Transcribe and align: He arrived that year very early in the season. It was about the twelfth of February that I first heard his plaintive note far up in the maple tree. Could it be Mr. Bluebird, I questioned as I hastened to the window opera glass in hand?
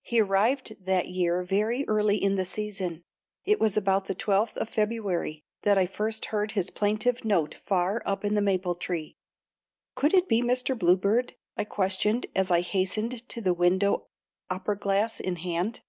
He 0.00 0.22
arrived 0.22 0.86
that 0.86 1.08
year 1.08 1.42
very 1.42 1.84
early 1.86 2.16
in 2.16 2.36
the 2.36 2.46
season. 2.46 3.02
It 3.44 3.60
was 3.60 3.76
about 3.76 4.06
the 4.06 4.14
twelfth 4.14 4.56
of 4.56 4.70
February 4.70 5.42
that 5.64 5.76
I 5.76 5.84
first 5.84 6.24
heard 6.32 6.52
his 6.52 6.70
plaintive 6.70 7.26
note 7.26 7.52
far 7.56 8.00
up 8.06 8.24
in 8.24 8.32
the 8.32 8.40
maple 8.40 8.74
tree. 8.74 9.18
Could 9.94 10.14
it 10.14 10.30
be 10.30 10.40
Mr. 10.40 10.78
Bluebird, 10.78 11.34
I 11.58 11.64
questioned 11.64 12.24
as 12.34 12.50
I 12.50 12.62
hastened 12.62 13.28
to 13.28 13.42
the 13.42 13.52
window 13.52 14.06
opera 14.48 14.78
glass 14.78 15.20
in 15.20 15.36
hand? 15.36 15.82